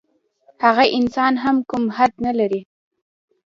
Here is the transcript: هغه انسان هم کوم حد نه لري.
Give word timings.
هغه 0.63 0.85
انسان 0.97 1.33
هم 1.43 1.57
کوم 1.69 1.83
حد 1.97 2.11
نه 2.25 2.31
لري. 2.39 2.61